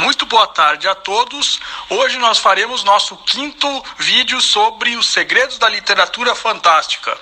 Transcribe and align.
Muito 0.00 0.24
boa 0.24 0.46
tarde 0.46 0.88
a 0.88 0.94
todos. 0.94 1.60
Hoje 1.90 2.16
nós 2.16 2.38
faremos 2.38 2.82
nosso 2.82 3.18
quinto 3.18 3.84
vídeo 3.98 4.40
sobre 4.40 4.96
os 4.96 5.06
segredos 5.06 5.58
da 5.58 5.68
literatura 5.68 6.34
fantástica. 6.34 7.14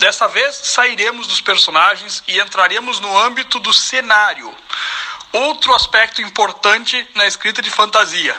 Dessa 0.00 0.26
vez 0.26 0.56
sairemos 0.56 1.28
dos 1.28 1.40
personagens 1.40 2.24
e 2.26 2.40
entraremos 2.40 2.98
no 2.98 3.16
âmbito 3.16 3.60
do 3.60 3.72
cenário, 3.72 4.52
outro 5.32 5.72
aspecto 5.76 6.20
importante 6.22 7.08
na 7.14 7.24
escrita 7.24 7.62
de 7.62 7.70
fantasia. 7.70 8.36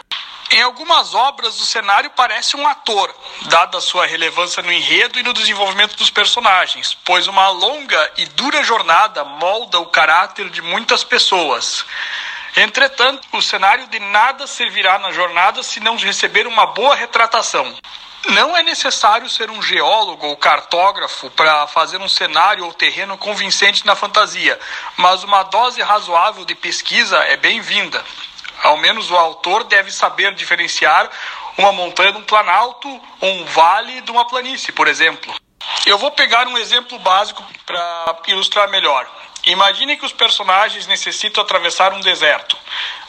Em 0.52 0.62
algumas 0.62 1.16
obras, 1.16 1.60
o 1.60 1.66
cenário 1.66 2.10
parece 2.12 2.56
um 2.56 2.68
ator, 2.68 3.14
dada 3.44 3.78
a 3.78 3.82
sua 3.82 4.06
relevância 4.06 4.62
no 4.62 4.72
enredo 4.72 5.18
e 5.18 5.24
no 5.24 5.34
desenvolvimento 5.34 5.96
dos 5.96 6.10
personagens, 6.10 6.96
pois 7.04 7.28
uma 7.28 7.50
longa 7.50 8.12
e 8.18 8.26
dura 8.26 8.62
jornada 8.62 9.24
molda 9.24 9.80
o 9.80 9.88
caráter 9.88 10.50
de 10.50 10.62
muitas 10.62 11.04
pessoas. 11.04 11.86
Entretanto, 12.56 13.28
o 13.34 13.42
cenário 13.42 13.86
de 13.88 14.00
nada 14.00 14.48
servirá 14.48 14.98
na 14.98 15.12
jornada 15.12 15.62
se 15.62 15.82
não 15.82 15.98
receber 15.98 16.48
uma 16.48 16.68
boa 16.68 16.96
retratação. 16.96 17.76
Não 18.30 18.56
é 18.56 18.64
necessário 18.64 19.30
ser 19.30 19.52
um 19.52 19.62
geólogo 19.62 20.26
ou 20.26 20.38
cartógrafo 20.38 21.30
para 21.32 21.68
fazer 21.68 22.00
um 22.02 22.08
cenário 22.08 22.66
ou 22.66 22.74
terreno 22.74 23.18
convincente 23.18 23.86
na 23.86 23.96
fantasia, 23.96 24.58
mas 24.98 25.24
uma 25.24 25.44
dose 25.44 25.82
razoável 25.82 26.46
de 26.46 26.56
pesquisa 26.56 27.18
é 27.26 27.36
bem-vinda. 27.36 28.04
Ao 28.64 28.78
menos 28.78 29.12
o 29.12 29.18
autor 29.18 29.66
deve 29.66 29.92
saber 29.92 30.34
diferenciar 30.34 31.10
uma 31.58 31.74
montanha 31.74 32.14
de 32.14 32.18
um 32.18 32.24
planalto 32.24 32.88
ou 33.20 33.30
um 33.32 33.46
vale 33.46 34.02
de 34.02 34.12
uma 34.12 34.26
planície, 34.26 34.72
por 34.72 34.88
exemplo. 34.88 35.34
Eu 35.86 35.98
vou 35.98 36.10
pegar 36.10 36.48
um 36.48 36.58
exemplo 36.58 36.98
básico 37.00 37.44
para 37.66 38.18
ilustrar 38.28 38.70
melhor. 38.70 39.08
Imagine 39.46 39.96
que 39.96 40.06
os 40.06 40.12
personagens 40.12 40.88
necessitam 40.88 41.44
atravessar 41.44 41.94
um 41.94 42.02
deserto. 42.02 42.58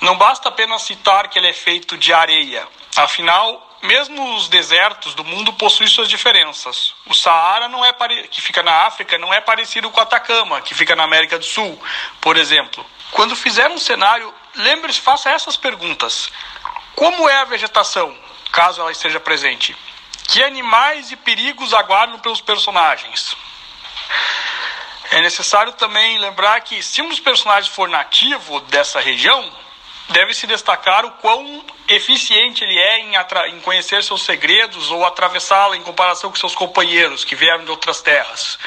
Não 0.02 0.16
basta 0.18 0.48
apenas 0.48 0.82
citar 0.82 1.28
que 1.28 1.38
ele 1.38 1.48
é 1.48 1.52
feito 1.52 1.96
de 1.96 2.12
areia. 2.12 2.68
Afinal, 2.94 3.78
mesmo 3.82 4.36
os 4.36 4.48
desertos 4.48 5.14
do 5.14 5.24
mundo 5.24 5.52
possuem 5.54 5.88
suas 5.88 6.08
diferenças. 6.08 6.94
O 7.06 7.14
Saara, 7.14 7.68
não 7.68 7.84
é 7.84 7.92
pare... 7.92 8.28
que 8.28 8.42
fica 8.42 8.62
na 8.62 8.86
África, 8.86 9.16
não 9.16 9.32
é 9.32 9.40
parecido 9.40 9.90
com 9.90 9.98
o 9.98 10.02
Atacama, 10.02 10.60
que 10.60 10.74
fica 10.74 10.94
na 10.94 11.04
América 11.04 11.38
do 11.38 11.44
Sul, 11.44 11.80
por 12.20 12.36
exemplo. 12.36 12.84
Quando 13.12 13.34
fizer 13.34 13.70
um 13.70 13.78
cenário, 13.78 14.32
lembre-se, 14.54 15.00
faça 15.00 15.30
essas 15.30 15.56
perguntas. 15.56 16.30
Como 16.94 17.28
é 17.28 17.36
a 17.36 17.44
vegetação, 17.44 18.14
caso 18.52 18.80
ela 18.80 18.92
esteja 18.92 19.20
presente? 19.20 19.74
Que 20.28 20.42
animais 20.42 21.12
e 21.12 21.16
perigos 21.16 21.72
aguardam 21.72 22.18
pelos 22.18 22.40
personagens? 22.40 23.36
É 25.16 25.22
necessário 25.22 25.72
também 25.72 26.18
lembrar 26.18 26.60
que, 26.60 26.82
se 26.82 27.00
um 27.00 27.08
dos 27.08 27.18
personagens 27.18 27.74
for 27.74 27.88
nativo 27.88 28.60
dessa 28.60 29.00
região, 29.00 29.50
deve 30.10 30.34
se 30.34 30.46
destacar 30.46 31.06
o 31.06 31.12
quão 31.12 31.64
eficiente 31.88 32.62
ele 32.62 32.78
é 32.78 32.98
em, 32.98 33.12
em 33.48 33.60
conhecer 33.60 34.04
seus 34.04 34.26
segredos 34.26 34.90
ou 34.90 35.06
atravessá-la 35.06 35.74
em 35.74 35.82
comparação 35.82 36.28
com 36.28 36.36
seus 36.36 36.54
companheiros 36.54 37.24
que 37.24 37.34
vieram 37.34 37.64
de 37.64 37.70
outras 37.70 38.02
terras. 38.02 38.58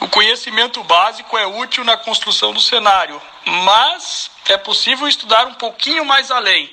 O 0.00 0.08
conhecimento 0.08 0.82
básico 0.82 1.36
é 1.36 1.46
útil 1.46 1.84
na 1.84 1.98
construção 1.98 2.54
do 2.54 2.60
cenário, 2.60 3.20
mas 3.44 4.30
é 4.48 4.56
possível 4.56 5.06
estudar 5.06 5.46
um 5.46 5.54
pouquinho 5.54 6.02
mais 6.06 6.30
além 6.30 6.72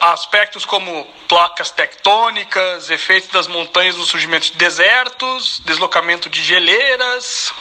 aspectos 0.00 0.64
como 0.64 1.04
placas 1.26 1.70
tectônicas, 1.70 2.90
efeitos 2.90 3.30
das 3.30 3.46
montanhas 3.46 3.96
no 3.96 4.04
surgimento 4.04 4.50
de 4.52 4.58
desertos, 4.58 5.60
deslocamento 5.64 6.28
de 6.28 6.42
geleiras. 6.42 7.52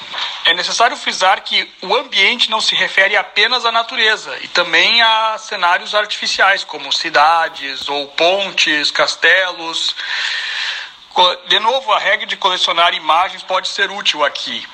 É 0.45 0.53
necessário 0.53 0.95
frisar 0.97 1.41
que 1.43 1.69
o 1.81 1.95
ambiente 1.95 2.49
não 2.49 2.61
se 2.61 2.75
refere 2.75 3.15
apenas 3.15 3.65
à 3.65 3.71
natureza 3.71 4.37
e 4.41 4.47
também 4.47 5.01
a 5.01 5.37
cenários 5.37 5.95
artificiais, 5.95 6.63
como 6.63 6.91
cidades 6.91 7.87
ou 7.89 8.07
pontes, 8.09 8.91
castelos. 8.91 9.95
De 11.47 11.59
novo, 11.59 11.91
a 11.91 11.99
regra 11.99 12.27
de 12.27 12.37
colecionar 12.37 12.93
imagens 12.93 13.43
pode 13.43 13.67
ser 13.67 13.89
útil 13.89 14.23
aqui. 14.23 14.65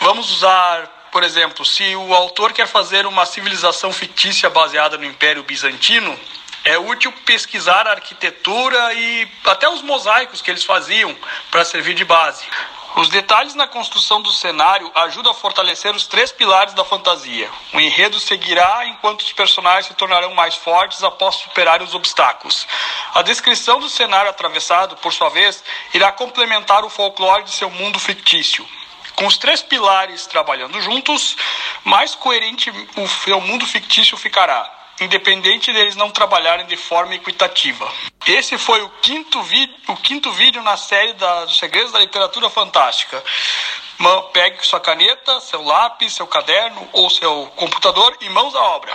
Vamos 0.00 0.30
usar, 0.30 1.08
por 1.10 1.22
exemplo, 1.22 1.64
se 1.64 1.96
o 1.96 2.14
autor 2.14 2.52
quer 2.52 2.66
fazer 2.66 3.06
uma 3.06 3.26
civilização 3.26 3.92
fictícia 3.92 4.48
baseada 4.50 4.96
no 4.96 5.04
Império 5.04 5.42
Bizantino, 5.42 6.18
é 6.68 6.78
útil 6.78 7.10
pesquisar 7.24 7.88
a 7.88 7.92
arquitetura 7.92 8.92
e 8.92 9.26
até 9.46 9.66
os 9.70 9.80
mosaicos 9.80 10.42
que 10.42 10.50
eles 10.50 10.64
faziam 10.64 11.16
para 11.50 11.64
servir 11.64 11.94
de 11.94 12.04
base. 12.04 12.44
Os 12.96 13.08
detalhes 13.08 13.54
na 13.54 13.66
construção 13.66 14.20
do 14.20 14.30
cenário 14.30 14.90
ajudam 14.94 15.32
a 15.32 15.34
fortalecer 15.34 15.94
os 15.94 16.06
três 16.06 16.30
pilares 16.30 16.74
da 16.74 16.84
fantasia. 16.84 17.48
O 17.72 17.80
enredo 17.80 18.20
seguirá 18.20 18.84
enquanto 18.84 19.22
os 19.22 19.32
personagens 19.32 19.86
se 19.86 19.94
tornarão 19.94 20.34
mais 20.34 20.56
fortes 20.56 21.02
após 21.02 21.36
superar 21.36 21.80
os 21.80 21.94
obstáculos. 21.94 22.66
A 23.14 23.22
descrição 23.22 23.80
do 23.80 23.88
cenário 23.88 24.28
atravessado, 24.28 24.94
por 24.96 25.14
sua 25.14 25.30
vez, 25.30 25.64
irá 25.94 26.12
complementar 26.12 26.84
o 26.84 26.90
folclore 26.90 27.44
de 27.44 27.52
seu 27.52 27.70
mundo 27.70 27.98
fictício. 27.98 28.68
Com 29.16 29.26
os 29.26 29.38
três 29.38 29.62
pilares 29.62 30.26
trabalhando 30.26 30.78
juntos, 30.82 31.34
mais 31.82 32.14
coerente 32.14 32.70
o 32.94 33.08
seu 33.08 33.40
mundo 33.40 33.64
fictício 33.64 34.18
ficará 34.18 34.77
independente 35.00 35.72
deles 35.72 35.96
não 35.96 36.10
trabalharem 36.10 36.66
de 36.66 36.76
forma 36.76 37.14
equitativa. 37.14 37.90
Esse 38.26 38.58
foi 38.58 38.82
o 38.82 38.90
quinto, 39.00 39.38
o 39.88 39.96
quinto 39.96 40.30
vídeo 40.32 40.62
na 40.62 40.76
série 40.76 41.14
dos 41.14 41.58
Segredos 41.58 41.92
da 41.92 41.98
Literatura 41.98 42.50
Fantástica. 42.50 43.22
Pegue 44.32 44.64
sua 44.64 44.80
caneta, 44.80 45.40
seu 45.40 45.62
lápis, 45.62 46.14
seu 46.14 46.26
caderno 46.26 46.88
ou 46.92 47.10
seu 47.10 47.46
computador 47.56 48.16
e 48.20 48.28
mãos 48.28 48.54
à 48.54 48.62
obra. 48.62 48.92